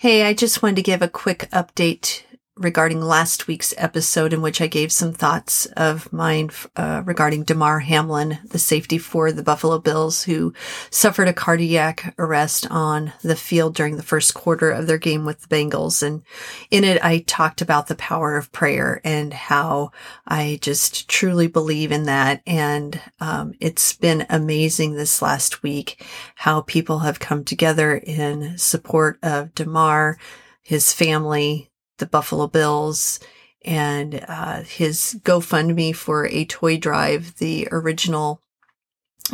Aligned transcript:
Hey, 0.00 0.22
I 0.22 0.32
just 0.32 0.62
wanted 0.62 0.76
to 0.76 0.82
give 0.82 1.02
a 1.02 1.08
quick 1.08 1.46
update 1.52 2.22
regarding 2.60 3.00
last 3.00 3.46
week's 3.46 3.72
episode 3.78 4.32
in 4.34 4.42
which 4.42 4.60
I 4.60 4.66
gave 4.66 4.92
some 4.92 5.12
thoughts 5.12 5.64
of 5.76 6.12
mine 6.12 6.50
uh, 6.76 7.02
regarding 7.06 7.44
Damar 7.44 7.80
Hamlin, 7.80 8.38
the 8.44 8.58
safety 8.58 8.98
for 8.98 9.32
the 9.32 9.42
Buffalo 9.42 9.78
Bills, 9.78 10.24
who 10.24 10.52
suffered 10.90 11.26
a 11.26 11.32
cardiac 11.32 12.14
arrest 12.18 12.66
on 12.70 13.12
the 13.22 13.34
field 13.34 13.74
during 13.74 13.96
the 13.96 14.02
first 14.02 14.34
quarter 14.34 14.70
of 14.70 14.86
their 14.86 14.98
game 14.98 15.24
with 15.24 15.40
the 15.40 15.48
Bengals. 15.48 16.02
And 16.02 16.22
in 16.70 16.84
it, 16.84 17.02
I 17.02 17.20
talked 17.20 17.62
about 17.62 17.86
the 17.86 17.94
power 17.94 18.36
of 18.36 18.52
prayer 18.52 19.00
and 19.04 19.32
how 19.32 19.92
I 20.26 20.58
just 20.60 21.08
truly 21.08 21.46
believe 21.46 21.92
in 21.92 22.04
that. 22.04 22.42
And 22.46 23.00
um, 23.20 23.54
it's 23.58 23.94
been 23.94 24.26
amazing 24.28 24.94
this 24.94 25.22
last 25.22 25.62
week 25.62 26.04
how 26.34 26.60
people 26.60 27.00
have 27.00 27.18
come 27.18 27.42
together 27.42 27.96
in 27.96 28.58
support 28.58 29.18
of 29.22 29.54
Damar 29.54 30.18
his 30.62 30.92
family, 30.92 31.69
the 32.00 32.06
Buffalo 32.06 32.48
Bills 32.48 33.20
and 33.64 34.24
uh, 34.26 34.62
his 34.62 35.20
GoFundMe 35.22 35.94
for 35.94 36.26
a 36.26 36.44
toy 36.46 36.78
drive. 36.78 37.36
The 37.36 37.68
original 37.70 38.42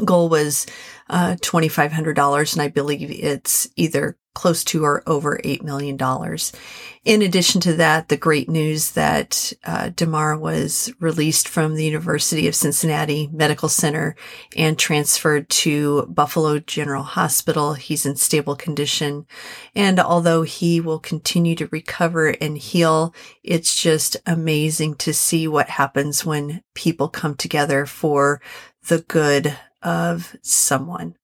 goal 0.05 0.29
was 0.29 0.67
uh, 1.09 1.37
$2,500, 1.41 2.53
and 2.53 2.63
I 2.63 2.69
believe 2.69 3.11
it's 3.11 3.69
either 3.77 4.17
close 4.37 4.63
to 4.65 4.85
or 4.85 5.03
over 5.07 5.39
$8 5.43 5.63
million. 5.63 5.99
In 7.07 7.23
addition 7.23 7.59
to 7.63 7.73
that, 7.77 8.09
the 8.09 8.19
great 8.19 8.51
news 8.51 8.91
that 8.91 9.51
uh, 9.65 9.89
Damar 9.97 10.37
was 10.37 10.93
released 11.01 11.49
from 11.49 11.75
the 11.75 11.87
University 11.87 12.47
of 12.47 12.55
Cincinnati 12.55 13.31
Medical 13.33 13.71
Center 13.71 14.15
and 14.55 14.79
transferred 14.79 15.49
to 15.49 16.05
Buffalo 16.07 16.59
General 16.59 17.03
Hospital. 17.03 17.75
He's 17.75 18.05
in 18.05 18.17
stable 18.17 18.57
condition. 18.57 19.27
And 19.75 19.99
although 19.99 20.43
he 20.43 20.83
will 20.83 20.99
continue 20.99 21.55
to 21.55 21.69
recover 21.69 22.35
and 22.39 22.59
heal, 22.59 23.15
it's 23.43 23.81
just 23.81 24.19
amazing 24.27 24.97
to 24.97 25.15
see 25.15 25.49
what 25.49 25.71
happens 25.71 26.27
when 26.27 26.63
people 26.75 27.09
come 27.09 27.37
together 27.37 27.87
for 27.87 28.43
the 28.89 28.99
good 29.09 29.57
of 29.83 30.37
someone. 30.43 31.17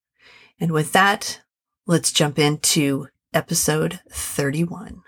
And 0.59 0.71
with 0.71 0.91
that, 0.91 1.41
let's 1.87 2.11
jump 2.11 2.37
into 2.37 3.07
episode 3.33 4.01
31. 4.09 5.01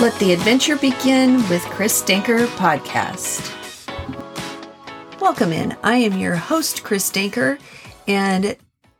Let 0.00 0.18
the 0.18 0.32
adventure 0.32 0.76
begin 0.76 1.36
with 1.48 1.62
Chris 1.66 2.02
Denker 2.02 2.46
Podcast. 2.56 3.50
Welcome 5.20 5.52
in. 5.52 5.76
I 5.82 5.96
am 5.96 6.18
your 6.18 6.36
host, 6.36 6.82
Chris 6.82 7.10
Denker, 7.10 7.60
and 8.08 8.56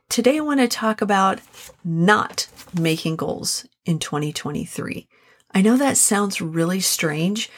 today 0.09 0.37
I 0.37 0.41
want 0.41 0.59
to 0.59 0.67
talk 0.67 1.01
about 1.01 1.41
not 1.83 2.47
making 2.79 3.15
goals 3.15 3.65
in 3.85 3.99
2023. 3.99 5.07
I 5.53 5.61
know 5.61 5.77
that 5.77 5.97
sounds 5.97 6.41
really 6.41 6.79
strange, 6.79 7.49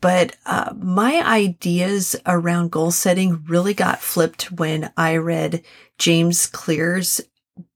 but 0.00 0.36
uh, 0.46 0.72
my 0.76 1.22
ideas 1.24 2.16
around 2.26 2.70
goal 2.70 2.90
setting 2.90 3.44
really 3.46 3.74
got 3.74 4.00
flipped 4.00 4.50
when 4.50 4.92
I 4.96 5.16
read 5.16 5.62
James 5.98 6.46
Clear's 6.46 7.20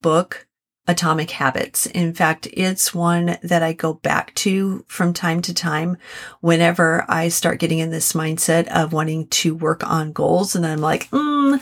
book, 0.01 0.47
Atomic 0.89 1.31
Habits. 1.31 1.87
In 1.87 2.15
fact, 2.15 2.49
it's 2.53 2.95
one 2.95 3.39
that 3.43 3.63
I 3.63 3.73
go 3.73 3.95
back 3.95 4.35
to 4.37 4.85
from 4.89 5.13
time 5.13 5.43
to 5.43 5.55
time 5.55 5.99
whenever 6.41 7.05
I 7.09 7.29
start 7.29 7.61
getting 7.61 7.79
in 7.79 7.91
this 7.91 8.13
mindset 8.13 8.69
of 8.69 8.93
wanting 8.93 9.29
to 9.29 9.55
work 9.55 9.87
on 9.89 10.13
goals. 10.13 10.57
And 10.57 10.67
I'm 10.67 10.81
like, 10.81 11.11
mm, 11.11 11.61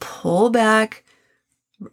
pull 0.00 0.50
back. 0.50 1.04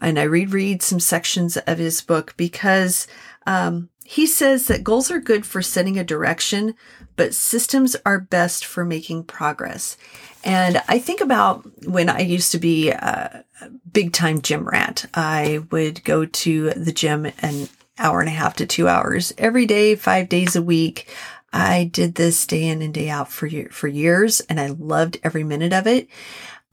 And 0.01 0.19
I 0.19 0.23
reread 0.23 0.81
some 0.81 0.99
sections 0.99 1.57
of 1.57 1.77
his 1.77 2.01
book 2.01 2.33
because 2.37 3.07
um, 3.45 3.89
he 4.07 4.27
says 4.27 4.67
that 4.67 4.83
goals 4.83 5.09
are 5.09 5.19
good 5.19 5.47
for 5.47 5.63
setting 5.63 5.97
a 5.97 6.03
direction, 6.03 6.75
but 7.15 7.33
systems 7.33 7.95
are 8.05 8.19
best 8.19 8.63
for 8.63 8.85
making 8.85 9.23
progress. 9.23 9.97
And 10.43 10.79
I 10.87 10.99
think 10.99 11.21
about 11.21 11.65
when 11.87 12.07
I 12.07 12.19
used 12.19 12.51
to 12.51 12.59
be 12.59 12.91
a 12.91 13.43
big 13.91 14.13
time 14.13 14.41
gym 14.41 14.67
rat. 14.67 15.07
I 15.15 15.63
would 15.71 16.03
go 16.03 16.25
to 16.25 16.69
the 16.71 16.91
gym 16.91 17.25
an 17.39 17.67
hour 17.97 18.19
and 18.19 18.29
a 18.29 18.33
half 18.33 18.55
to 18.57 18.67
two 18.67 18.87
hours 18.87 19.33
every 19.39 19.65
day, 19.65 19.95
five 19.95 20.29
days 20.29 20.55
a 20.55 20.61
week. 20.61 21.11
I 21.51 21.85
did 21.85 22.13
this 22.13 22.45
day 22.45 22.67
in 22.67 22.83
and 22.83 22.93
day 22.93 23.09
out 23.09 23.31
for 23.31 23.49
for 23.71 23.87
years 23.87 24.39
and 24.41 24.59
I 24.59 24.67
loved 24.67 25.17
every 25.23 25.43
minute 25.43 25.73
of 25.73 25.87
it. 25.87 26.07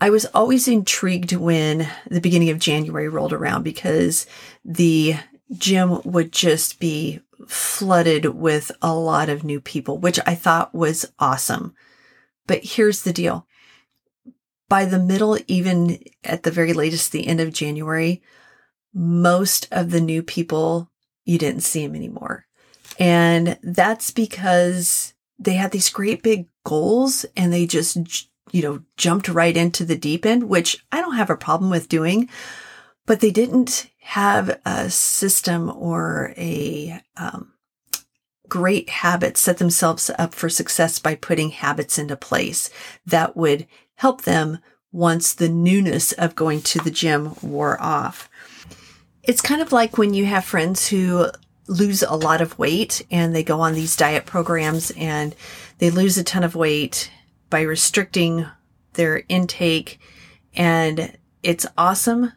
I 0.03 0.10
was 0.10 0.26
always 0.26 0.69
intrigued 0.69 1.32
when 1.32 1.88
the 2.10 2.21
beginning 2.21 2.50
of 2.50 2.59
January 2.59 3.09
rolled 3.09 3.32
around 3.32 3.62
because 3.62 4.26
the 4.65 5.15
gym 5.57 6.01
would 6.05 6.33
just 6.33 6.79
be 6.81 7.21
flooded 7.47 8.27
with 8.27 8.71
a 8.81 8.95
lot 8.95 9.29
of 9.29 9.45
new 9.45 9.61
people, 9.61 9.99
which 9.99 10.19
I 10.27 10.35
thought 10.35 10.75
was 10.75 11.13
awesome. 11.19 11.75
But 12.47 12.65
here's 12.65 13.03
the 13.03 13.13
deal. 13.13 13.47
By 14.69 14.85
the 14.85 14.99
middle, 14.99 15.39
even 15.49 16.03
at 16.25 16.45
the 16.45 16.51
very 16.51 16.73
latest, 16.73 17.13
the 17.13 17.27
end 17.27 17.41
of 17.41 17.53
January, 17.53 18.23
most 18.95 19.69
of 19.71 19.91
the 19.91 20.01
new 20.01 20.23
people, 20.23 20.91
you 21.25 21.39
didn't 21.39 21.63
see 21.63 21.87
them 21.87 21.95
anymore. 21.95 22.47
And 22.99 23.59
that's 23.63 24.11
because 24.11 25.15
they 25.39 25.55
had 25.55 25.73
these 25.73 25.91
great 25.91 26.23
big 26.23 26.47
goals 26.65 27.27
and 27.37 27.53
they 27.53 27.67
just, 27.67 27.97
you 28.51 28.63
know, 28.63 28.83
jumped 28.97 29.29
right 29.29 29.57
into 29.57 29.84
the 29.84 29.97
deep 29.97 30.25
end, 30.25 30.45
which 30.45 30.84
I 30.91 31.01
don't 31.01 31.17
have 31.17 31.31
a 31.31 31.37
problem 31.37 31.71
with 31.71 31.89
doing 31.89 32.29
but 33.07 33.21
they 33.21 33.31
didn't 33.31 33.91
have 34.01 34.61
a 34.65 34.91
system 34.91 35.71
or 35.75 36.35
a 36.37 37.01
um, 37.17 37.53
great 38.49 38.91
habit 38.91 39.37
set 39.37 39.59
themselves 39.59 40.11
up 40.19 40.35
for 40.35 40.49
success 40.49 40.99
by 40.99 41.15
putting 41.15 41.51
habits 41.51 41.99
into 41.99 42.17
place 42.17 42.69
that 43.07 43.37
would 43.37 43.67
help 43.95 44.23
them 44.23 44.59
once 44.93 45.33
the 45.33 45.49
newness 45.49 46.13
of 46.13 46.35
going 46.35 46.61
to 46.61 46.79
the 46.81 46.91
gym 46.91 47.35
wore 47.41 47.81
off. 47.81 48.29
It's 49.23 49.41
kind 49.41 49.63
of 49.63 49.73
like 49.73 49.97
when 49.97 50.13
you 50.13 50.27
have 50.27 50.45
friends 50.45 50.89
who 50.89 51.29
lose 51.69 52.03
a 52.03 52.15
lot 52.15 52.41
of 52.41 52.59
weight 52.59 53.07
and 53.11 53.34
they 53.34 53.43
go 53.43 53.61
on 53.61 53.73
these 53.73 53.97
diet 53.97 54.27
programs 54.27 54.91
and 54.97 55.34
they 55.79 55.91
lose 55.91 56.19
a 56.19 56.25
ton 56.25 56.45
of 56.45 56.55
weight 56.55 57.11
by 57.49 57.63
restricting 57.63 58.47
their 58.95 59.23
intake 59.29 59.99
and 60.55 61.17
it's 61.43 61.67
awesome 61.79 62.33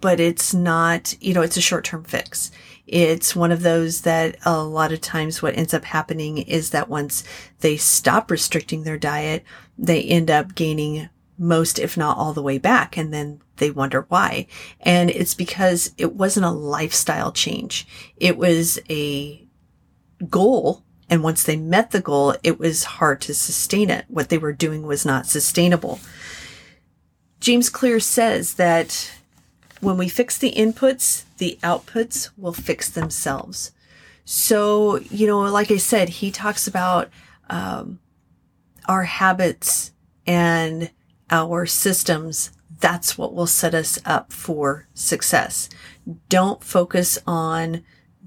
but 0.00 0.20
it's 0.20 0.54
not, 0.54 1.14
you 1.20 1.34
know, 1.34 1.42
it's 1.42 1.56
a 1.56 1.62
short 1.62 1.84
term 1.84 2.04
fix. 2.04 2.50
It's 2.86 3.36
one 3.36 3.52
of 3.52 3.62
those 3.62 4.02
that 4.02 4.36
a 4.46 4.62
lot 4.62 4.92
of 4.92 5.00
times 5.00 5.42
what 5.42 5.56
ends 5.56 5.74
up 5.74 5.84
happening 5.84 6.38
is 6.38 6.70
that 6.70 6.88
once 6.88 7.22
they 7.60 7.76
stop 7.76 8.30
restricting 8.30 8.84
their 8.84 8.96
diet, 8.96 9.44
they 9.76 10.02
end 10.02 10.30
up 10.30 10.54
gaining 10.54 11.08
most, 11.38 11.78
if 11.78 11.96
not 11.96 12.16
all 12.16 12.32
the 12.32 12.42
way 12.42 12.58
back. 12.58 12.96
And 12.96 13.12
then 13.12 13.40
they 13.56 13.70
wonder 13.70 14.06
why. 14.08 14.46
And 14.80 15.10
it's 15.10 15.34
because 15.34 15.92
it 15.98 16.14
wasn't 16.14 16.46
a 16.46 16.50
lifestyle 16.50 17.30
change. 17.30 17.86
It 18.16 18.38
was 18.38 18.78
a 18.88 19.46
goal. 20.28 20.82
And 21.10 21.22
once 21.22 21.42
they 21.42 21.56
met 21.56 21.90
the 21.90 22.00
goal, 22.00 22.36
it 22.42 22.58
was 22.58 22.84
hard 22.84 23.20
to 23.22 23.34
sustain 23.34 23.90
it. 23.90 24.04
What 24.08 24.28
they 24.30 24.38
were 24.38 24.52
doing 24.52 24.82
was 24.82 25.04
not 25.04 25.26
sustainable. 25.26 26.00
James 27.40 27.68
Clear 27.68 28.00
says 28.00 28.54
that 28.54 29.12
when 29.80 29.96
we 29.96 30.08
fix 30.08 30.36
the 30.38 30.52
inputs, 30.52 31.24
the 31.38 31.58
outputs 31.62 32.30
will 32.36 32.52
fix 32.52 32.88
themselves. 32.88 33.72
So, 34.24 34.98
you 35.10 35.26
know, 35.26 35.40
like 35.40 35.70
I 35.70 35.76
said, 35.78 36.08
he 36.08 36.30
talks 36.30 36.66
about 36.66 37.08
um, 37.48 37.98
our 38.86 39.04
habits 39.04 39.92
and 40.26 40.90
our 41.30 41.66
systems. 41.66 42.50
That's 42.80 43.16
what 43.16 43.34
will 43.34 43.46
set 43.46 43.74
us 43.74 43.98
up 44.04 44.32
for 44.32 44.86
success. 44.94 45.68
Don't 46.28 46.62
focus 46.62 47.18
on 47.26 47.84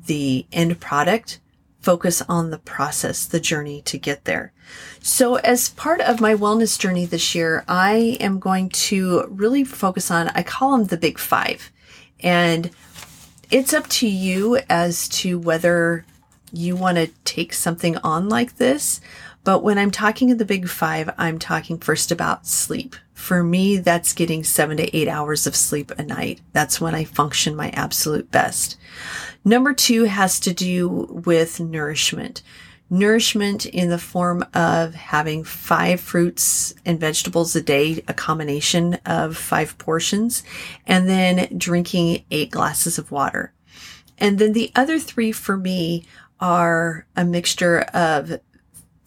the 0.07 0.45
end 0.51 0.80
product 0.80 1.39
focus 1.81 2.22
on 2.30 2.51
the 2.51 2.60
process, 2.60 3.25
the 3.25 3.39
journey 3.39 3.81
to 3.83 3.98
get 3.98 4.25
there. 4.25 4.54
So 5.01 5.36
as 5.36 5.69
part 5.69 6.00
of 6.01 6.22
my 6.22 6.36
wellness 6.36 6.80
journey 6.80 7.06
this 7.06 7.33
year, 7.36 7.63
I 7.68 8.18
am 8.19 8.39
going 8.39 8.69
to 8.69 9.25
really 9.30 9.63
focus 9.63 10.12
on, 10.12 10.30
I 10.30 10.44
call 10.44 10.78
them 10.78 10.88
the 10.88 10.98
big 10.98 11.18
five. 11.18 11.72
And 12.22 12.69
it's 13.50 13.74
up 13.74 13.88
to 13.88 14.07
you 14.07 14.60
as 14.69 15.10
to 15.10 15.39
whether 15.39 16.06
you 16.54 16.75
want 16.75 16.98
to 16.98 17.07
take 17.25 17.54
something 17.54 17.98
on 17.98 18.30
like 18.30 18.57
this. 18.57 19.01
But 19.44 19.63
when 19.63 19.77
I'm 19.77 19.92
talking 19.92 20.31
of 20.31 20.38
the 20.38 20.45
big 20.45 20.69
five, 20.69 21.10
I'm 21.18 21.39
talking 21.39 21.80
first 21.80 22.12
about 22.12 22.45
sleep. 22.45 22.95
For 23.21 23.44
me, 23.44 23.77
that's 23.77 24.13
getting 24.13 24.44
seven 24.44 24.77
to 24.77 24.97
eight 24.97 25.07
hours 25.07 25.45
of 25.45 25.56
sleep 25.56 25.91
a 25.91 26.03
night. 26.03 26.41
That's 26.53 26.81
when 26.81 26.95
I 26.95 27.03
function 27.03 27.56
my 27.56 27.69
absolute 27.69 28.31
best. 28.31 28.77
Number 29.45 29.73
two 29.73 30.06
has 30.06 30.39
to 30.41 30.53
do 30.53 30.89
with 30.89 31.59
nourishment. 31.59 32.41
nourishment 32.91 33.65
in 33.65 33.89
the 33.89 33.97
form 33.97 34.45
of 34.53 34.94
having 34.94 35.45
five 35.45 36.00
fruits 36.00 36.75
and 36.85 37.00
vegetables 37.00 37.56
a 37.56 37.62
day, 37.62 38.03
a 38.07 38.13
combination 38.13 38.95
of 39.06 39.38
five 39.38 39.77
portions, 39.77 40.44
and 40.85 41.07
then 41.07 41.47
drinking 41.57 42.24
eight 42.29 42.51
glasses 42.51 42.97
of 42.97 43.09
water. 43.09 43.53
And 44.17 44.38
then 44.38 44.51
the 44.51 44.71
other 44.75 45.00
three 45.00 45.31
for 45.31 45.56
me 45.56 46.06
are 46.39 47.07
a 47.15 47.24
mixture 47.24 47.79
of 47.94 48.39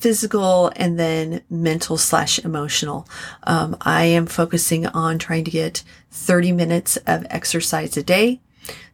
physical 0.04 0.70
and 0.76 0.98
then 0.98 1.40
mental 1.48 1.96
slash 1.96 2.38
emotional. 2.40 3.08
Um, 3.44 3.74
I 3.80 4.04
am 4.04 4.26
focusing 4.26 4.86
on 4.86 5.18
trying 5.18 5.44
to 5.44 5.50
get 5.50 5.82
30 6.10 6.52
minutes 6.52 6.98
of 7.06 7.26
exercise 7.30 7.96
a 7.96 8.02
day, 8.02 8.42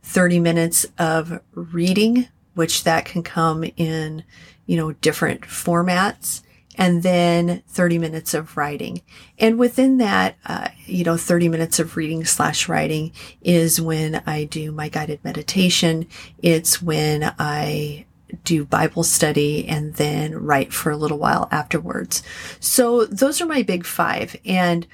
30 0.05 0.39
minutes 0.39 0.87
of 1.01 1.41
reading, 1.53 2.29
which 2.55 2.85
that 2.85 3.07
can 3.07 3.25
come 3.25 3.65
in, 3.77 4.23
you 4.67 4.77
know, 4.77 4.93
different 4.93 5.41
formats 5.41 6.43
and 6.77 7.03
then 7.03 7.65
30 7.67 7.99
minutes 7.99 8.33
of 8.33 8.57
writing. 8.57 9.03
And 9.37 9.59
within 9.59 9.97
that, 9.97 10.37
uh, 10.47 10.69
you 10.87 11.03
know, 11.03 11.17
30 11.17 11.49
minutes 11.49 11.81
of 11.81 11.97
reading 11.97 12.25
slash 12.25 12.69
writing 12.69 13.11
is 13.43 13.81
when 13.81 14.23
I 14.27 14.45
do 14.45 14.71
my 14.71 14.89
guided 14.89 15.25
meditation. 15.25 16.07
It's 16.41 16.81
when 16.81 17.35
I 17.37 18.07
do 18.45 18.65
Bible 18.65 19.03
study 19.03 19.67
and 19.67 19.95
then 19.95 20.35
write 20.35 20.73
for 20.73 20.91
a 20.91 20.97
little 20.97 21.19
while 21.19 21.49
afterwards. 21.51 22.23
So 22.59 23.05
those 23.07 23.41
are 23.41 23.47
my 23.47 23.63
big 23.63 23.85
five. 23.85 24.37
And 24.45 24.87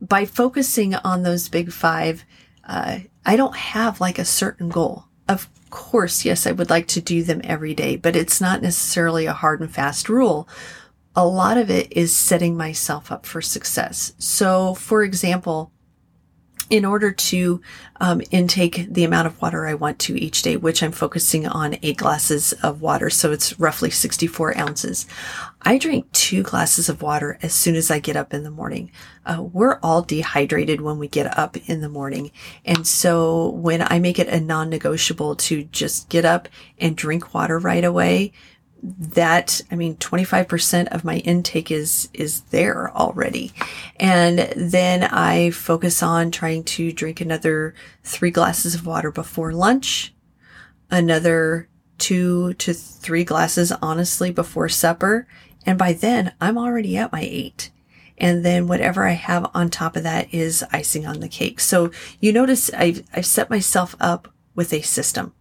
by 0.00 0.24
focusing 0.24 0.94
on 0.94 1.22
those 1.22 1.48
big 1.48 1.72
five, 1.72 2.24
uh, 2.66 2.98
I 3.24 3.36
don't 3.36 3.56
have 3.56 4.00
like 4.00 4.18
a 4.18 4.24
certain 4.24 4.68
goal. 4.68 5.04
Of 5.28 5.48
course, 5.70 6.24
yes, 6.24 6.46
I 6.46 6.52
would 6.52 6.70
like 6.70 6.86
to 6.88 7.00
do 7.00 7.22
them 7.22 7.40
every 7.44 7.74
day, 7.74 7.96
but 7.96 8.16
it's 8.16 8.40
not 8.40 8.62
necessarily 8.62 9.26
a 9.26 9.32
hard 9.32 9.60
and 9.60 9.70
fast 9.70 10.08
rule. 10.08 10.48
A 11.16 11.26
lot 11.26 11.56
of 11.58 11.70
it 11.70 11.92
is 11.92 12.14
setting 12.14 12.56
myself 12.56 13.10
up 13.10 13.24
for 13.24 13.40
success. 13.40 14.14
So, 14.18 14.74
for 14.74 15.02
example, 15.02 15.72
in 16.74 16.84
order 16.84 17.12
to 17.12 17.60
um, 18.00 18.20
intake 18.32 18.92
the 18.92 19.04
amount 19.04 19.28
of 19.28 19.40
water 19.40 19.64
I 19.64 19.74
want 19.74 20.00
to 20.00 20.20
each 20.20 20.42
day, 20.42 20.56
which 20.56 20.82
I'm 20.82 20.90
focusing 20.90 21.46
on 21.46 21.76
eight 21.82 21.98
glasses 21.98 22.52
of 22.64 22.82
water. 22.82 23.10
So 23.10 23.30
it's 23.30 23.60
roughly 23.60 23.90
64 23.90 24.58
ounces. 24.58 25.06
I 25.62 25.78
drink 25.78 26.10
two 26.10 26.42
glasses 26.42 26.88
of 26.88 27.00
water 27.00 27.38
as 27.42 27.54
soon 27.54 27.76
as 27.76 27.92
I 27.92 28.00
get 28.00 28.16
up 28.16 28.34
in 28.34 28.42
the 28.42 28.50
morning. 28.50 28.90
Uh, 29.24 29.44
we're 29.52 29.78
all 29.84 30.02
dehydrated 30.02 30.80
when 30.80 30.98
we 30.98 31.06
get 31.06 31.38
up 31.38 31.56
in 31.68 31.80
the 31.80 31.88
morning. 31.88 32.32
And 32.64 32.84
so 32.88 33.50
when 33.50 33.80
I 33.80 34.00
make 34.00 34.18
it 34.18 34.26
a 34.26 34.40
non-negotiable 34.40 35.36
to 35.36 35.62
just 35.62 36.08
get 36.08 36.24
up 36.24 36.48
and 36.80 36.96
drink 36.96 37.34
water 37.34 37.56
right 37.56 37.84
away, 37.84 38.32
that 38.84 39.62
i 39.70 39.74
mean 39.74 39.96
25% 39.96 40.88
of 40.88 41.04
my 41.04 41.16
intake 41.18 41.70
is 41.70 42.10
is 42.12 42.42
there 42.50 42.94
already 42.94 43.50
and 43.96 44.40
then 44.54 45.04
i 45.04 45.50
focus 45.50 46.02
on 46.02 46.30
trying 46.30 46.62
to 46.62 46.92
drink 46.92 47.18
another 47.18 47.74
3 48.02 48.30
glasses 48.30 48.74
of 48.74 48.84
water 48.86 49.10
before 49.10 49.52
lunch 49.52 50.14
another 50.90 51.66
2 51.96 52.52
to 52.54 52.74
3 52.74 53.24
glasses 53.24 53.72
honestly 53.80 54.30
before 54.30 54.68
supper 54.68 55.26
and 55.64 55.78
by 55.78 55.94
then 55.94 56.34
i'm 56.38 56.58
already 56.58 56.94
at 56.98 57.10
my 57.10 57.22
8 57.22 57.70
and 58.18 58.44
then 58.44 58.68
whatever 58.68 59.08
I 59.08 59.12
have 59.12 59.50
on 59.54 59.70
top 59.70 59.96
of 59.96 60.04
that 60.04 60.32
is 60.32 60.64
icing 60.72 61.04
on 61.04 61.18
the 61.18 61.28
cake. 61.28 61.58
So 61.58 61.90
you 62.20 62.32
notice 62.32 62.72
I've, 62.72 63.02
I've 63.12 63.26
set 63.26 63.50
myself 63.50 63.96
up 63.98 64.32
with 64.54 64.72
a 64.72 64.82
system. 64.82 65.32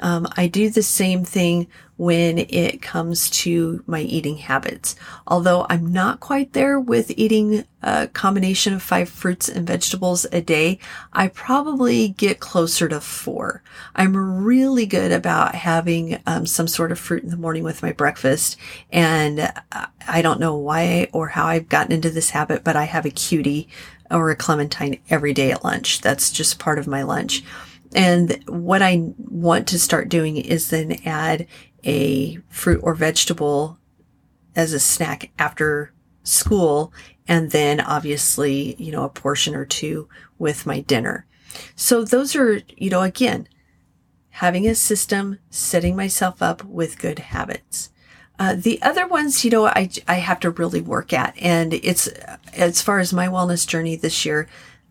Um, 0.00 0.26
I 0.36 0.48
do 0.48 0.70
the 0.70 0.82
same 0.82 1.24
thing 1.24 1.68
when 1.96 2.38
it 2.38 2.80
comes 2.80 3.28
to 3.28 3.84
my 3.86 4.00
eating 4.00 4.38
habits. 4.38 4.96
Although 5.26 5.66
I'm 5.68 5.92
not 5.92 6.18
quite 6.18 6.54
there 6.54 6.80
with 6.80 7.12
eating 7.18 7.64
a 7.82 8.08
combination 8.08 8.72
of 8.72 8.82
five 8.82 9.10
fruits 9.10 9.50
and 9.50 9.66
vegetables 9.66 10.24
a 10.32 10.40
day, 10.40 10.78
I 11.12 11.28
probably 11.28 12.08
get 12.08 12.40
closer 12.40 12.88
to 12.88 13.02
four. 13.02 13.62
I'm 13.94 14.16
really 14.42 14.86
good 14.86 15.12
about 15.12 15.54
having 15.54 16.18
um, 16.26 16.46
some 16.46 16.68
sort 16.68 16.90
of 16.90 16.98
fruit 16.98 17.22
in 17.22 17.28
the 17.28 17.36
morning 17.36 17.64
with 17.64 17.82
my 17.82 17.92
breakfast. 17.92 18.56
And 18.90 19.52
I 20.08 20.22
don't 20.22 20.40
know 20.40 20.56
why 20.56 21.08
or 21.12 21.28
how 21.28 21.46
I've 21.46 21.68
gotten 21.68 21.92
into 21.92 22.08
this 22.08 22.30
habit, 22.30 22.64
but 22.64 22.76
I 22.76 22.84
have 22.84 23.04
a 23.04 23.10
cutie 23.10 23.68
or 24.10 24.30
a 24.30 24.36
clementine 24.36 25.00
every 25.10 25.34
day 25.34 25.52
at 25.52 25.64
lunch. 25.64 26.00
That's 26.00 26.30
just 26.30 26.58
part 26.58 26.78
of 26.78 26.86
my 26.86 27.02
lunch. 27.02 27.44
And 27.94 28.42
what 28.46 28.82
I 28.82 29.12
want 29.18 29.66
to 29.68 29.78
start 29.78 30.08
doing 30.08 30.36
is 30.36 30.70
then 30.70 31.00
add 31.04 31.46
a 31.84 32.36
fruit 32.48 32.80
or 32.82 32.94
vegetable 32.94 33.78
as 34.54 34.72
a 34.72 34.80
snack 34.80 35.30
after 35.38 35.92
school. 36.22 36.92
And 37.26 37.50
then 37.50 37.80
obviously, 37.80 38.76
you 38.78 38.92
know, 38.92 39.04
a 39.04 39.08
portion 39.08 39.54
or 39.54 39.64
two 39.64 40.08
with 40.38 40.66
my 40.66 40.80
dinner. 40.80 41.26
So 41.74 42.04
those 42.04 42.36
are, 42.36 42.60
you 42.76 42.90
know, 42.90 43.02
again, 43.02 43.48
having 44.30 44.66
a 44.68 44.74
system, 44.74 45.38
setting 45.50 45.96
myself 45.96 46.40
up 46.42 46.64
with 46.64 46.98
good 46.98 47.18
habits. 47.18 47.90
Uh, 48.38 48.54
the 48.56 48.80
other 48.80 49.06
ones, 49.06 49.44
you 49.44 49.50
know, 49.50 49.66
I, 49.66 49.90
I 50.08 50.14
have 50.14 50.40
to 50.40 50.50
really 50.50 50.80
work 50.80 51.12
at. 51.12 51.34
And 51.38 51.74
it's, 51.74 52.06
as 52.54 52.80
far 52.80 52.98
as 52.98 53.12
my 53.12 53.26
wellness 53.26 53.66
journey 53.66 53.96
this 53.96 54.24
year, 54.24 54.48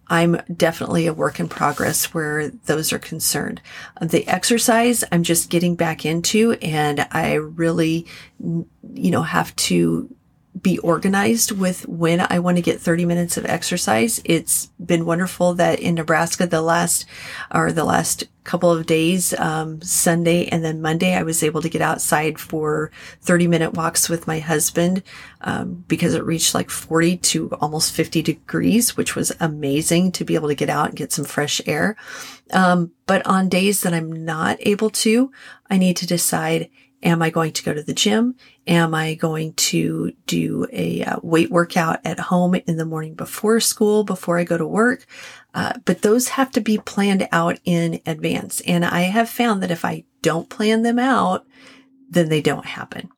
I'm 0.10 0.42
definitely 0.56 1.08
a 1.08 1.14
work 1.14 1.40
in 1.40 1.48
progress 1.48 2.14
where 2.14 2.50
those 2.50 2.92
are 2.92 3.00
concerned. 3.00 3.62
The 4.02 4.28
exercise 4.28 5.04
I'm 5.12 5.24
just 5.24 5.50
getting 5.50 5.76
back 5.76 6.06
into 6.06 6.54
and 6.62 7.08
I 7.12 7.34
really, 7.34 8.08
you 8.40 9.12
know, 9.12 9.22
have 9.22 9.56
to 9.58 10.14
be 10.62 10.78
organized 10.80 11.52
with 11.52 11.88
when 11.88 12.26
I 12.30 12.40
want 12.40 12.58
to 12.58 12.64
get 12.64 12.80
30 12.80 13.06
minutes 13.06 13.38
of 13.38 13.46
exercise. 13.46 14.22
It's 14.26 14.68
been 14.84 15.06
wonderful 15.06 15.54
that 15.56 15.80
in 15.80 15.96
Nebraska, 15.96 16.48
the 16.48 16.62
last 16.62 17.06
or 17.54 17.72
the 17.72 17.84
last 17.84 18.26
couple 18.44 18.72
of 18.72 18.88
days, 18.88 19.34
um, 19.38 19.80
Sunday 19.82 20.48
and 20.48 20.64
then 20.64 20.82
Monday, 20.82 21.14
I 21.14 21.22
was 21.22 21.44
able 21.44 21.62
to 21.62 21.70
get 21.70 21.84
outside 21.84 22.40
for 22.40 22.90
30 23.22 23.48
minute 23.48 23.74
walks 23.76 24.10
with 24.10 24.26
my 24.26 24.40
husband, 24.40 25.04
um, 25.42 25.84
because 25.88 26.16
it 26.16 26.26
reached 26.26 26.56
like 26.56 26.72
40 26.72 27.18
to 27.18 27.52
almost 27.62 27.94
50 27.94 28.24
degrees, 28.24 28.98
which 28.98 29.16
was 29.16 29.32
amazing 29.40 30.12
to 30.14 30.26
be 30.26 30.34
able 30.34 30.48
to 30.48 30.56
get 30.56 30.70
out 30.70 30.88
and 30.88 30.98
get 30.98 31.12
some 31.12 31.26
fresh 31.26 31.62
air. 31.68 31.96
Um, 32.52 32.92
but 33.06 33.24
on 33.28 33.50
days 33.50 33.82
that 33.82 33.94
I'm 33.94 34.26
not 34.26 34.58
able 34.62 34.90
to, 34.90 35.32
I 35.70 35.78
need 35.78 35.98
to 35.98 36.08
decide, 36.08 36.70
Am 37.02 37.22
I 37.22 37.30
going 37.30 37.54
to 37.54 37.64
go 37.64 37.74
to 37.74 37.84
the 37.84 37.94
gym? 37.94 38.36
Am 38.68 38.94
I 38.94 39.14
going 39.16 39.54
to 39.54 40.12
do 40.26 40.68
a 40.72 41.04
uh, 41.04 41.18
weight 41.24 41.50
workout 41.50 42.00
at 42.04 42.20
home 42.20 42.56
in 42.56 42.78
the 42.78 42.86
morning 42.86 43.14
before 43.14 43.60
school, 43.60 44.04
before 44.04 44.38
I 44.38 44.44
go 44.44 44.58
to 44.58 44.68
work? 44.68 45.06
Uh, 45.54 45.74
but 45.86 46.02
those 46.02 46.30
have 46.30 46.52
to 46.52 46.62
be 46.62 46.78
planned 46.78 47.28
out 47.32 47.60
in 47.64 48.02
advance. 48.06 48.62
And 48.62 48.84
I 48.84 49.02
have 49.02 49.30
found 49.30 49.64
that 49.64 49.72
if 49.72 49.86
I 49.86 50.04
don't 50.22 50.50
plan 50.50 50.82
them 50.82 51.00
out, 51.00 51.46
then 52.10 52.30
they 52.30 52.42
don't 52.42 52.66
happen. 52.66 53.10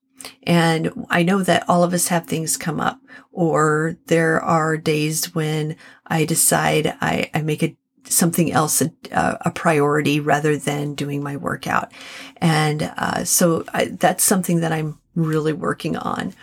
And 0.43 1.07
I 1.09 1.23
know 1.23 1.41
that 1.43 1.67
all 1.67 1.83
of 1.83 1.93
us 1.93 2.09
have 2.09 2.27
things 2.27 2.57
come 2.57 2.79
up 2.79 3.00
or 3.31 3.97
there 4.07 4.39
are 4.41 4.77
days 4.77 5.33
when 5.33 5.75
I 6.05 6.25
decide 6.25 6.95
I, 7.01 7.29
I 7.33 7.41
make 7.41 7.63
a 7.63 7.75
something 8.05 8.51
else 8.51 8.81
a, 8.81 8.91
a, 9.12 9.51
priority 9.51 10.20
rather 10.20 10.58
than 10.58 10.96
doing 10.96 11.24
my 11.24 11.38
workout. 11.38 11.91
And 12.38 12.91
uh, 12.98 13.24
so 13.24 13.63
I, 13.74 13.86
that's 13.86 14.24
something 14.24 14.62
that 14.62 14.72
I'm 14.72 15.00
really 15.15 15.53
working 15.53 15.98
on. 15.98 16.34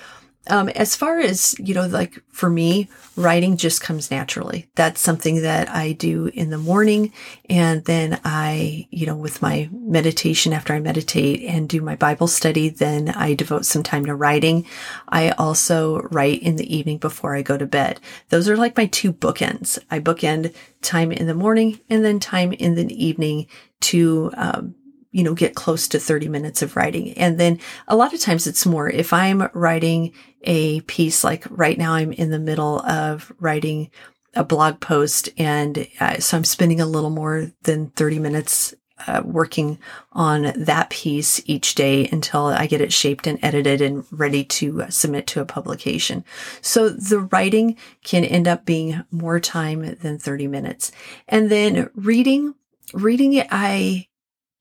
Um, 0.48 0.68
as 0.70 0.96
far 0.96 1.18
as, 1.18 1.54
you 1.58 1.74
know, 1.74 1.86
like 1.86 2.18
for 2.30 2.48
me, 2.48 2.88
writing 3.16 3.56
just 3.56 3.82
comes 3.82 4.10
naturally. 4.10 4.66
That's 4.76 5.00
something 5.00 5.42
that 5.42 5.68
I 5.68 5.92
do 5.92 6.26
in 6.26 6.50
the 6.50 6.58
morning. 6.58 7.12
And 7.50 7.84
then 7.84 8.20
I, 8.24 8.86
you 8.90 9.06
know, 9.06 9.16
with 9.16 9.42
my 9.42 9.68
meditation 9.72 10.52
after 10.52 10.72
I 10.72 10.80
meditate 10.80 11.42
and 11.42 11.68
do 11.68 11.80
my 11.80 11.96
Bible 11.96 12.28
study, 12.28 12.68
then 12.68 13.10
I 13.10 13.34
devote 13.34 13.66
some 13.66 13.82
time 13.82 14.06
to 14.06 14.14
writing. 14.14 14.66
I 15.08 15.30
also 15.32 16.00
write 16.10 16.42
in 16.42 16.56
the 16.56 16.74
evening 16.74 16.98
before 16.98 17.34
I 17.34 17.42
go 17.42 17.58
to 17.58 17.66
bed. 17.66 18.00
Those 18.30 18.48
are 18.48 18.56
like 18.56 18.76
my 18.76 18.86
two 18.86 19.12
bookends. 19.12 19.78
I 19.90 20.00
bookend 20.00 20.54
time 20.80 21.12
in 21.12 21.26
the 21.26 21.34
morning 21.34 21.80
and 21.90 22.04
then 22.04 22.20
time 22.20 22.52
in 22.52 22.74
the 22.74 23.04
evening 23.04 23.48
to, 23.80 24.30
um, 24.36 24.74
you 25.10 25.22
know, 25.22 25.34
get 25.34 25.54
close 25.54 25.88
to 25.88 25.98
30 25.98 26.28
minutes 26.28 26.62
of 26.62 26.76
writing. 26.76 27.12
And 27.14 27.38
then 27.38 27.60
a 27.86 27.96
lot 27.96 28.12
of 28.12 28.20
times 28.20 28.46
it's 28.46 28.66
more 28.66 28.90
if 28.90 29.12
I'm 29.12 29.48
writing 29.54 30.12
a 30.42 30.80
piece, 30.82 31.24
like 31.24 31.44
right 31.50 31.78
now 31.78 31.94
I'm 31.94 32.12
in 32.12 32.30
the 32.30 32.38
middle 32.38 32.80
of 32.80 33.32
writing 33.40 33.90
a 34.34 34.44
blog 34.44 34.80
post. 34.80 35.30
And 35.38 35.88
uh, 36.00 36.18
so 36.18 36.36
I'm 36.36 36.44
spending 36.44 36.80
a 36.80 36.86
little 36.86 37.10
more 37.10 37.50
than 37.62 37.88
30 37.90 38.18
minutes 38.18 38.74
uh, 39.06 39.22
working 39.24 39.78
on 40.12 40.52
that 40.56 40.90
piece 40.90 41.40
each 41.46 41.74
day 41.74 42.08
until 42.10 42.46
I 42.46 42.66
get 42.66 42.80
it 42.80 42.92
shaped 42.92 43.26
and 43.26 43.38
edited 43.42 43.80
and 43.80 44.04
ready 44.10 44.44
to 44.44 44.86
submit 44.90 45.26
to 45.28 45.40
a 45.40 45.46
publication. 45.46 46.24
So 46.60 46.88
the 46.88 47.20
writing 47.20 47.76
can 48.02 48.24
end 48.24 48.48
up 48.48 48.64
being 48.64 49.04
more 49.10 49.38
time 49.38 49.94
than 49.96 50.18
30 50.18 50.48
minutes. 50.48 50.90
And 51.28 51.48
then 51.48 51.90
reading, 51.94 52.54
reading, 52.92 53.34
it, 53.34 53.46
I 53.50 54.07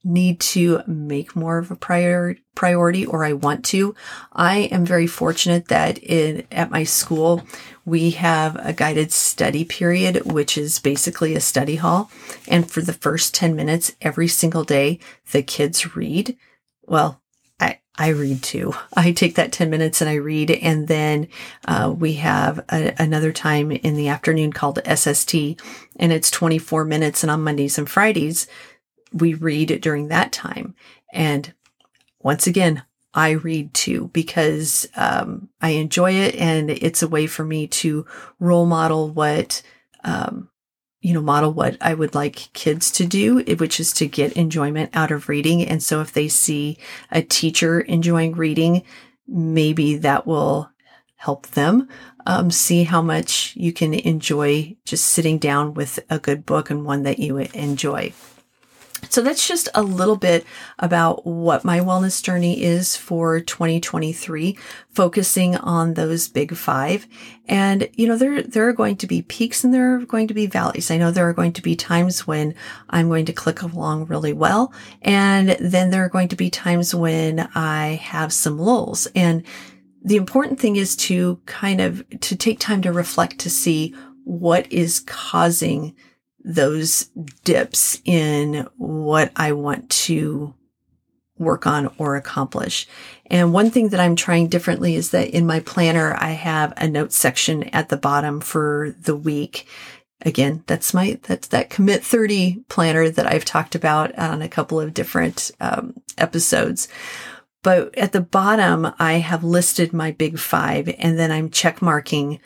need 0.07 0.39
to 0.39 0.81
make 0.87 1.35
more 1.35 1.57
of 1.57 1.69
a 1.69 1.75
prior, 1.75 2.37
priority 2.55 3.05
or 3.05 3.25
I 3.25 3.33
want 3.33 3.65
to. 3.65 3.93
I 4.31 4.59
am 4.71 4.85
very 4.85 5.05
fortunate 5.05 5.67
that 5.67 5.97
in, 5.97 6.47
at 6.51 6.71
my 6.71 6.83
school, 6.85 7.43
we 7.85 8.11
have 8.11 8.55
a 8.55 8.73
guided 8.73 9.11
study 9.11 9.65
period, 9.65 10.31
which 10.31 10.57
is 10.57 10.79
basically 10.79 11.35
a 11.35 11.41
study 11.41 11.75
hall. 11.75 12.09
And 12.47 12.69
for 12.69 12.81
the 12.81 12.93
first 12.93 13.33
10 13.33 13.55
minutes 13.55 13.95
every 14.01 14.27
single 14.27 14.63
day, 14.63 14.99
the 15.31 15.43
kids 15.43 15.95
read. 15.95 16.37
Well, 16.83 17.21
I, 17.59 17.79
I 17.97 18.09
read 18.09 18.43
too. 18.43 18.73
I 18.95 19.11
take 19.11 19.35
that 19.35 19.51
10 19.51 19.69
minutes 19.69 20.01
and 20.01 20.09
I 20.09 20.15
read. 20.15 20.51
And 20.51 20.87
then 20.87 21.27
uh, 21.67 21.93
we 21.97 22.13
have 22.13 22.59
a, 22.69 22.93
another 22.97 23.33
time 23.33 23.71
in 23.71 23.95
the 23.95 24.07
afternoon 24.07 24.53
called 24.53 24.79
SST, 24.85 25.35
and 25.97 26.11
it's 26.13 26.31
24 26.31 26.85
minutes. 26.85 27.23
And 27.23 27.31
on 27.31 27.43
Mondays 27.43 27.77
and 27.77 27.89
Fridays, 27.89 28.47
we 29.19 29.33
read 29.33 29.81
during 29.81 30.07
that 30.07 30.31
time. 30.31 30.75
And 31.13 31.53
once 32.19 32.47
again, 32.47 32.83
I 33.13 33.31
read 33.31 33.73
too 33.73 34.09
because 34.13 34.87
um, 34.95 35.49
I 35.61 35.69
enjoy 35.69 36.11
it 36.11 36.35
and 36.35 36.69
it's 36.69 37.01
a 37.01 37.07
way 37.07 37.25
for 37.25 37.43
me 37.43 37.67
to 37.67 38.05
role 38.39 38.65
model 38.65 39.09
what, 39.09 39.61
um, 40.03 40.49
you 41.01 41.13
know, 41.13 41.21
model 41.21 41.53
what 41.53 41.77
I 41.81 41.93
would 41.93 42.13
like 42.13 42.49
kids 42.53 42.91
to 42.91 43.05
do, 43.05 43.39
which 43.57 43.79
is 43.79 43.93
to 43.93 44.07
get 44.07 44.33
enjoyment 44.33 44.91
out 44.93 45.11
of 45.11 45.29
reading. 45.29 45.65
And 45.65 45.81
so 45.81 46.01
if 46.01 46.13
they 46.13 46.27
see 46.27 46.77
a 47.11 47.21
teacher 47.21 47.79
enjoying 47.79 48.33
reading, 48.33 48.83
maybe 49.27 49.97
that 49.97 50.27
will 50.27 50.69
help 51.15 51.47
them 51.47 51.87
um, 52.27 52.51
see 52.51 52.83
how 52.83 53.01
much 53.01 53.55
you 53.55 53.73
can 53.73 53.93
enjoy 53.93 54.75
just 54.85 55.05
sitting 55.05 55.39
down 55.39 55.73
with 55.73 55.97
a 56.09 56.19
good 56.19 56.45
book 56.45 56.69
and 56.69 56.85
one 56.85 57.03
that 57.03 57.19
you 57.19 57.37
enjoy. 57.37 58.13
So 59.09 59.21
that's 59.21 59.47
just 59.47 59.69
a 59.75 59.83
little 59.83 60.15
bit 60.15 60.45
about 60.79 61.25
what 61.25 61.63
my 61.63 61.79
wellness 61.79 62.21
journey 62.21 62.61
is 62.63 62.95
for 62.95 63.39
2023, 63.39 64.57
focusing 64.89 65.55
on 65.55 65.93
those 65.93 66.27
big 66.27 66.55
five. 66.55 67.07
And, 67.47 67.89
you 67.93 68.07
know, 68.07 68.17
there, 68.17 68.41
there 68.43 68.67
are 68.67 68.73
going 68.73 68.97
to 68.97 69.07
be 69.07 69.21
peaks 69.21 69.63
and 69.63 69.73
there 69.73 69.95
are 69.95 70.05
going 70.05 70.27
to 70.27 70.33
be 70.33 70.47
valleys. 70.47 70.91
I 70.91 70.97
know 70.97 71.11
there 71.11 71.29
are 71.29 71.33
going 71.33 71.53
to 71.53 71.61
be 71.61 71.75
times 71.75 72.27
when 72.27 72.55
I'm 72.89 73.07
going 73.07 73.25
to 73.25 73.33
click 73.33 73.61
along 73.61 74.07
really 74.07 74.33
well. 74.33 74.73
And 75.01 75.49
then 75.59 75.89
there 75.89 76.03
are 76.03 76.09
going 76.09 76.29
to 76.29 76.35
be 76.35 76.49
times 76.49 76.93
when 76.93 77.49
I 77.55 77.99
have 78.01 78.33
some 78.33 78.57
lulls. 78.59 79.07
And 79.15 79.43
the 80.03 80.17
important 80.17 80.59
thing 80.59 80.75
is 80.75 80.95
to 80.95 81.39
kind 81.45 81.81
of, 81.81 82.03
to 82.21 82.35
take 82.35 82.59
time 82.59 82.81
to 82.83 82.91
reflect 82.91 83.39
to 83.39 83.49
see 83.49 83.95
what 84.23 84.71
is 84.71 84.99
causing 85.01 85.95
those 86.47 87.09
dips 87.43 88.01
in 88.05 88.65
what 88.77 89.33
I 89.35 89.51
want 89.51 89.89
to 89.89 90.55
work 91.37 91.67
on 91.67 91.93
or 91.97 92.15
accomplish. 92.15 92.87
And 93.27 93.51
one 93.51 93.69
thing 93.69 93.89
that 93.89 93.99
I'm 93.99 94.15
trying 94.15 94.47
differently 94.47 94.95
is 94.95 95.11
that 95.11 95.29
in 95.29 95.45
my 95.45 95.59
planner, 95.59 96.15
I 96.17 96.31
have 96.31 96.73
a 96.77 96.87
note 96.87 97.11
section 97.11 97.63
at 97.65 97.89
the 97.89 97.97
bottom 97.97 98.39
for 98.39 98.95
the 99.01 99.15
week. 99.15 99.67
Again, 100.21 100.63
that's 100.67 100.93
my, 100.93 101.19
that's 101.23 101.49
that 101.49 101.69
commit 101.69 102.03
30 102.03 102.63
planner 102.69 103.09
that 103.09 103.27
I've 103.27 103.45
talked 103.45 103.75
about 103.75 104.17
on 104.17 104.41
a 104.41 104.49
couple 104.49 104.79
of 104.79 104.93
different 104.93 105.51
um, 105.59 105.95
episodes. 106.17 106.87
But 107.61 107.95
at 107.97 108.13
the 108.13 108.21
bottom, 108.21 108.93
I 108.97 109.15
have 109.15 109.43
listed 109.43 109.91
my 109.91 110.11
big 110.11 110.39
five 110.39 110.87
and 110.97 111.19
then 111.19 111.29
I'm 111.29 111.49
check 111.49 111.81
marking 111.81 112.39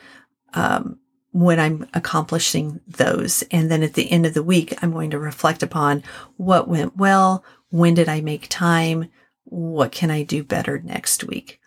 um, 0.55 0.97
when 1.31 1.59
I'm 1.59 1.87
accomplishing 1.93 2.81
those. 2.87 3.43
And 3.51 3.71
then 3.71 3.83
at 3.83 3.93
the 3.93 4.11
end 4.11 4.25
of 4.25 4.33
the 4.33 4.43
week, 4.43 4.73
I'm 4.81 4.91
going 4.91 5.11
to 5.11 5.19
reflect 5.19 5.63
upon 5.63 6.03
what 6.37 6.67
went 6.67 6.97
well. 6.97 7.43
When 7.69 7.93
did 7.93 8.09
I 8.09 8.21
make 8.21 8.47
time? 8.49 9.09
What 9.45 9.91
can 9.91 10.11
I 10.11 10.23
do 10.23 10.43
better 10.43 10.79
next 10.79 11.23
week? 11.23 11.59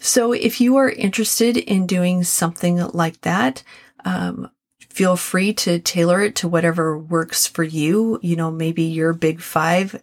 So 0.00 0.32
if 0.32 0.60
you 0.60 0.76
are 0.76 0.90
interested 0.90 1.56
in 1.56 1.86
doing 1.86 2.24
something 2.24 2.78
like 2.88 3.20
that, 3.22 3.62
um, 4.04 4.50
feel 4.78 5.16
free 5.16 5.52
to 5.52 5.78
tailor 5.78 6.22
it 6.22 6.36
to 6.36 6.48
whatever 6.48 6.98
works 6.98 7.46
for 7.46 7.64
you. 7.64 8.18
You 8.22 8.36
know, 8.36 8.50
maybe 8.50 8.82
your 8.84 9.12
big 9.12 9.40
five 9.40 10.00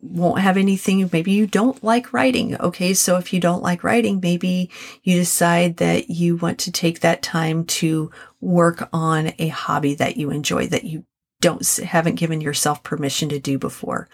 won't 0.00 0.40
have 0.40 0.56
anything. 0.56 1.08
Maybe 1.12 1.32
you 1.32 1.46
don't 1.46 1.82
like 1.82 2.12
writing. 2.12 2.56
Okay. 2.60 2.94
So 2.94 3.16
if 3.16 3.32
you 3.32 3.40
don't 3.40 3.62
like 3.62 3.84
writing, 3.84 4.20
maybe 4.22 4.70
you 5.02 5.16
decide 5.16 5.78
that 5.78 6.10
you 6.10 6.36
want 6.36 6.58
to 6.60 6.72
take 6.72 7.00
that 7.00 7.22
time 7.22 7.64
to 7.64 8.10
work 8.40 8.88
on 8.92 9.32
a 9.38 9.48
hobby 9.48 9.94
that 9.94 10.16
you 10.16 10.30
enjoy 10.30 10.66
that 10.68 10.84
you 10.84 11.04
don't 11.40 11.64
haven't 11.78 12.16
given 12.16 12.40
yourself 12.40 12.82
permission 12.82 13.28
to 13.28 13.38
do 13.38 13.58
before. 13.58 14.08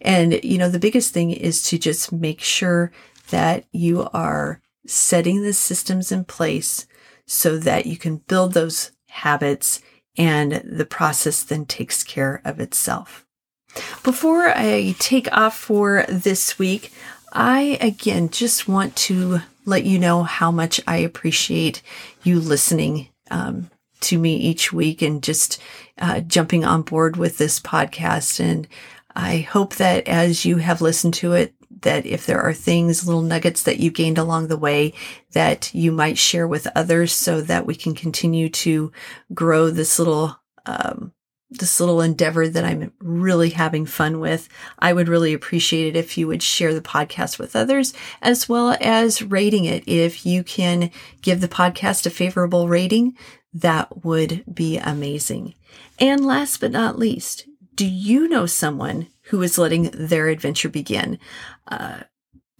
And 0.00 0.42
you 0.42 0.58
know, 0.58 0.68
the 0.68 0.78
biggest 0.78 1.12
thing 1.12 1.30
is 1.30 1.62
to 1.64 1.78
just 1.78 2.12
make 2.12 2.40
sure 2.40 2.90
that 3.30 3.64
you 3.72 4.08
are 4.12 4.60
setting 4.86 5.42
the 5.42 5.52
systems 5.52 6.10
in 6.10 6.24
place 6.24 6.86
so 7.26 7.58
that 7.58 7.86
you 7.86 7.96
can 7.96 8.16
build 8.16 8.54
those 8.54 8.92
habits 9.08 9.80
and 10.16 10.52
the 10.64 10.86
process 10.86 11.42
then 11.42 11.66
takes 11.66 12.02
care 12.02 12.40
of 12.44 12.60
itself. 12.60 13.26
Before 14.02 14.48
I 14.48 14.96
take 14.98 15.30
off 15.32 15.56
for 15.56 16.04
this 16.08 16.58
week, 16.58 16.92
I 17.32 17.78
again 17.80 18.30
just 18.30 18.66
want 18.66 18.96
to 18.96 19.40
let 19.66 19.84
you 19.84 19.98
know 19.98 20.24
how 20.24 20.50
much 20.50 20.80
I 20.86 20.96
appreciate 20.96 21.82
you 22.24 22.40
listening 22.40 23.09
um, 23.30 23.70
to 24.00 24.18
me 24.18 24.36
each 24.36 24.72
week 24.72 25.02
and 25.02 25.22
just 25.22 25.60
uh, 25.98 26.20
jumping 26.20 26.64
on 26.64 26.82
board 26.82 27.16
with 27.16 27.38
this 27.38 27.60
podcast. 27.60 28.40
And 28.40 28.66
I 29.14 29.38
hope 29.38 29.76
that 29.76 30.08
as 30.08 30.44
you 30.44 30.56
have 30.56 30.80
listened 30.80 31.14
to 31.14 31.32
it, 31.32 31.54
that 31.82 32.04
if 32.04 32.26
there 32.26 32.40
are 32.40 32.52
things, 32.52 33.06
little 33.06 33.22
nuggets 33.22 33.62
that 33.62 33.78
you 33.78 33.90
gained 33.90 34.18
along 34.18 34.48
the 34.48 34.56
way 34.56 34.92
that 35.32 35.72
you 35.74 35.92
might 35.92 36.18
share 36.18 36.46
with 36.46 36.66
others 36.74 37.12
so 37.12 37.40
that 37.42 37.66
we 37.66 37.74
can 37.74 37.94
continue 37.94 38.48
to 38.48 38.92
grow 39.32 39.70
this 39.70 39.98
little 39.98 40.38
um, 40.66 41.12
this 41.50 41.80
little 41.80 42.00
endeavor 42.00 42.48
that 42.48 42.64
I'm 42.64 42.92
really 43.00 43.50
having 43.50 43.84
fun 43.84 44.20
with. 44.20 44.48
I 44.78 44.92
would 44.92 45.08
really 45.08 45.34
appreciate 45.34 45.88
it 45.88 45.98
if 45.98 46.16
you 46.16 46.28
would 46.28 46.42
share 46.42 46.72
the 46.72 46.80
podcast 46.80 47.38
with 47.38 47.56
others 47.56 47.92
as 48.22 48.48
well 48.48 48.76
as 48.80 49.22
rating 49.22 49.64
it. 49.64 49.82
If 49.86 50.24
you 50.24 50.44
can 50.44 50.90
give 51.22 51.40
the 51.40 51.48
podcast 51.48 52.06
a 52.06 52.10
favorable 52.10 52.68
rating, 52.68 53.16
that 53.52 54.04
would 54.04 54.44
be 54.52 54.78
amazing. 54.78 55.54
And 55.98 56.24
last 56.24 56.60
but 56.60 56.70
not 56.70 56.98
least, 56.98 57.48
do 57.74 57.86
you 57.86 58.28
know 58.28 58.46
someone 58.46 59.08
who 59.22 59.42
is 59.42 59.58
letting 59.58 59.90
their 59.92 60.28
adventure 60.28 60.68
begin? 60.68 61.18
Uh, 61.66 62.00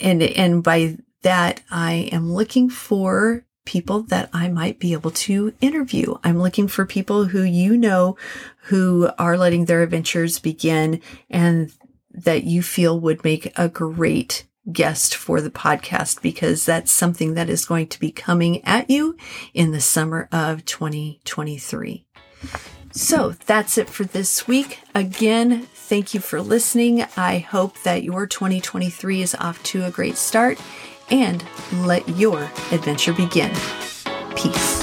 and, 0.00 0.22
and 0.22 0.64
by 0.64 0.96
that, 1.22 1.60
I 1.70 2.08
am 2.12 2.32
looking 2.32 2.70
for 2.70 3.44
people 3.70 4.02
that 4.02 4.28
I 4.32 4.48
might 4.48 4.80
be 4.80 4.94
able 4.94 5.12
to 5.12 5.54
interview. 5.60 6.16
I'm 6.24 6.40
looking 6.40 6.66
for 6.66 6.84
people 6.84 7.26
who 7.26 7.44
you 7.44 7.76
know 7.76 8.16
who 8.62 9.08
are 9.16 9.38
letting 9.38 9.66
their 9.66 9.82
adventures 9.82 10.40
begin 10.40 11.00
and 11.30 11.72
that 12.10 12.42
you 12.42 12.62
feel 12.62 12.98
would 12.98 13.22
make 13.22 13.56
a 13.56 13.68
great 13.68 14.44
guest 14.72 15.14
for 15.14 15.40
the 15.40 15.52
podcast 15.52 16.20
because 16.20 16.66
that's 16.66 16.90
something 16.90 17.34
that 17.34 17.48
is 17.48 17.64
going 17.64 17.86
to 17.86 18.00
be 18.00 18.10
coming 18.10 18.64
at 18.64 18.90
you 18.90 19.16
in 19.54 19.70
the 19.70 19.80
summer 19.80 20.28
of 20.32 20.64
2023. 20.64 22.04
So 22.90 23.36
that's 23.46 23.78
it 23.78 23.88
for 23.88 24.02
this 24.02 24.48
week. 24.48 24.80
Again, 24.96 25.68
thank 25.74 26.12
you 26.12 26.18
for 26.18 26.42
listening. 26.42 27.04
I 27.16 27.38
hope 27.38 27.80
that 27.84 28.02
your 28.02 28.26
2023 28.26 29.22
is 29.22 29.36
off 29.36 29.62
to 29.62 29.84
a 29.84 29.92
great 29.92 30.16
start 30.16 30.58
and 31.10 31.44
let 31.72 32.08
your 32.08 32.42
adventure 32.72 33.12
begin. 33.12 33.52
Peace. 34.36 34.79